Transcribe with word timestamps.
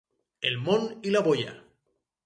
El 0.51 0.57
món 0.69 0.89
i 1.11 1.15
la 1.17 1.25
bolla. 1.31 1.57